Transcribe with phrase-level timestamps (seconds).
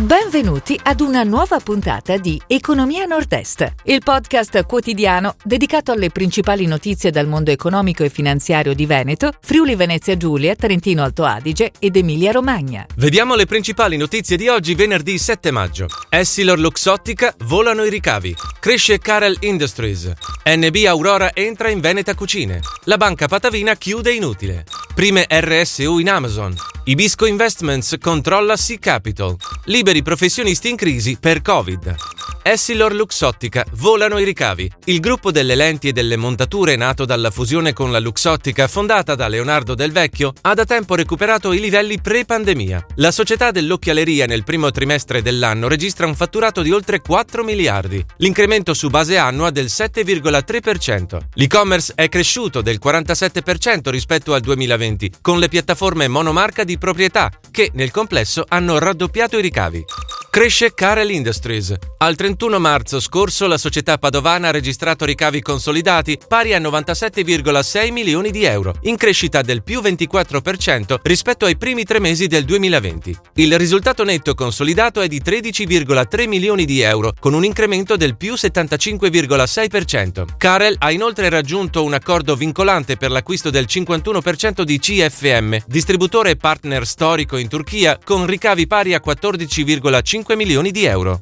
[0.00, 7.10] Benvenuti ad una nuova puntata di Economia Nord-Est, il podcast quotidiano dedicato alle principali notizie
[7.10, 12.32] dal mondo economico e finanziario di Veneto, Friuli Venezia Giulia, Trentino Alto Adige ed Emilia
[12.32, 12.86] Romagna.
[12.96, 15.86] Vediamo le principali notizie di oggi, venerdì 7 maggio.
[16.08, 18.34] Essilor Luxottica volano i ricavi.
[18.58, 20.10] Cresce Carel Industries.
[20.46, 22.60] NB Aurora entra in Veneta Cucine.
[22.84, 24.64] La banca Patavina chiude inutile.
[24.94, 26.54] Prime RSU in Amazon.
[26.84, 29.36] Ibisco Investments controlla Sea Capital.
[29.64, 32.09] Liberi professionisti in crisi per Covid.
[32.42, 34.70] Essilor Luxottica volano i ricavi.
[34.84, 39.28] Il gruppo delle lenti e delle montature nato dalla fusione con la Luxottica fondata da
[39.28, 42.86] Leonardo Del Vecchio ha da tempo recuperato i livelli pre-pandemia.
[42.96, 48.72] La società dell'occhialeria nel primo trimestre dell'anno registra un fatturato di oltre 4 miliardi, l'incremento
[48.72, 51.18] su base annua del 7,3%.
[51.34, 57.70] L'e-commerce è cresciuto del 47% rispetto al 2020, con le piattaforme monomarca di proprietà che
[57.74, 59.84] nel complesso hanno raddoppiato i ricavi.
[60.30, 61.74] Cresce Carel Industries.
[61.98, 68.30] Al 31 marzo scorso la società padovana ha registrato ricavi consolidati pari a 97,6 milioni
[68.30, 73.16] di euro, in crescita del più 24% rispetto ai primi tre mesi del 2020.
[73.34, 78.34] Il risultato netto consolidato è di 13,3 milioni di euro, con un incremento del più
[78.34, 80.24] 75,6%.
[80.38, 86.36] Carel ha inoltre raggiunto un accordo vincolante per l'acquisto del 51% di CFM, distributore e
[86.36, 91.18] partner storico in Turchia, con ricavi pari a 14,5 5 milioni di euro.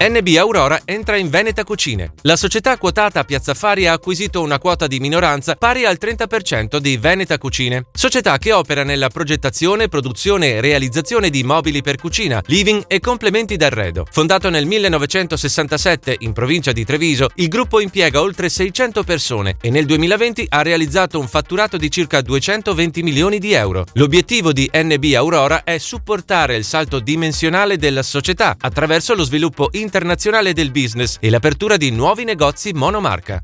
[0.00, 2.12] NB Aurora entra in Veneta Cucine.
[2.22, 6.76] La società quotata a Piazza Fari ha acquisito una quota di minoranza pari al 30%
[6.76, 12.40] di Veneta Cucine, società che opera nella progettazione, produzione e realizzazione di mobili per cucina,
[12.46, 14.06] living e complementi d'arredo.
[14.08, 19.84] Fondato nel 1967 in provincia di Treviso, il gruppo impiega oltre 600 persone e nel
[19.84, 23.84] 2020 ha realizzato un fatturato di circa 220 milioni di euro.
[23.94, 29.86] L'obiettivo di NB Aurora è supportare il salto dimensionale della società attraverso lo sviluppo internazionale
[29.88, 33.40] internazionale del business e l'apertura di nuovi negozi monomarca.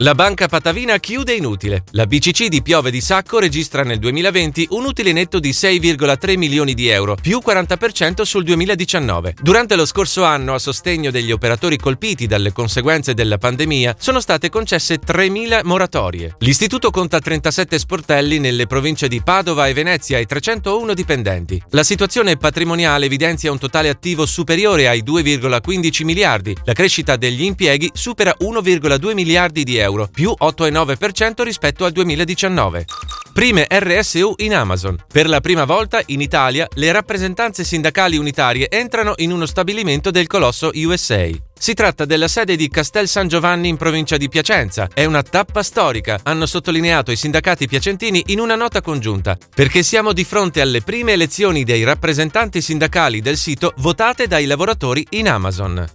[0.00, 1.82] La banca Patavina chiude inutile.
[1.90, 6.74] La BCC di Piove di Sacco registra nel 2020 un utile netto di 6,3 milioni
[6.74, 9.34] di euro, più 40% sul 2019.
[9.42, 14.50] Durante lo scorso anno, a sostegno degli operatori colpiti dalle conseguenze della pandemia, sono state
[14.50, 16.36] concesse 3.000 moratorie.
[16.38, 21.60] L'istituto conta 37 sportelli nelle province di Padova e Venezia e 301 dipendenti.
[21.70, 26.56] La situazione patrimoniale evidenzia un totale attivo superiore ai 2,15 miliardi.
[26.66, 32.84] La crescita degli impieghi supera 1,2 miliardi di euro euro, più 8,9% rispetto al 2019.
[33.32, 34.96] Prime RSU in Amazon.
[35.10, 40.26] Per la prima volta in Italia le rappresentanze sindacali unitarie entrano in uno stabilimento del
[40.26, 41.28] colosso USA.
[41.56, 44.88] Si tratta della sede di Castel San Giovanni in provincia di Piacenza.
[44.92, 50.12] È una tappa storica, hanno sottolineato i sindacati piacentini in una nota congiunta, perché siamo
[50.12, 55.86] di fronte alle prime elezioni dei rappresentanti sindacali del sito votate dai lavoratori in Amazon.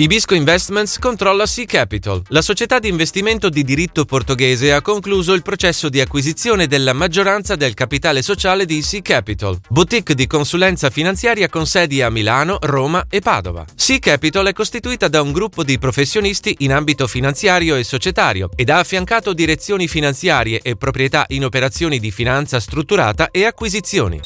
[0.00, 2.22] Ibisco Investments controlla Sea Capital.
[2.28, 7.56] La società di investimento di diritto portoghese ha concluso il processo di acquisizione della maggioranza
[7.56, 13.06] del capitale sociale di Sea Capital, boutique di consulenza finanziaria con sedi a Milano, Roma
[13.10, 13.64] e Padova.
[13.74, 18.70] Sea Capital è costituita da un gruppo di professionisti in ambito finanziario e societario ed
[18.70, 24.20] ha affiancato direzioni finanziarie e proprietà in operazioni di finanza strutturata e acquisizioni.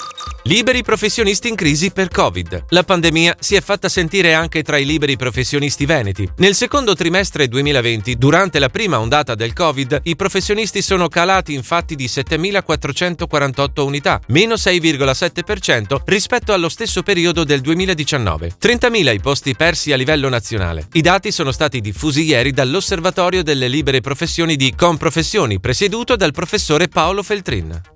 [0.47, 2.65] Liberi professionisti in crisi per Covid.
[2.71, 6.29] La pandemia si è fatta sentire anche tra i liberi professionisti veneti.
[6.39, 11.95] Nel secondo trimestre 2020, durante la prima ondata del Covid, i professionisti sono calati infatti
[11.95, 18.57] di 7.448 unità, meno 6,7% rispetto allo stesso periodo del 2019.
[18.61, 20.89] 30.000 i posti persi a livello nazionale.
[20.95, 26.89] I dati sono stati diffusi ieri dall'Osservatorio delle libere professioni di Comprofessioni, presieduto dal professore
[26.89, 27.92] Paolo Feltrin.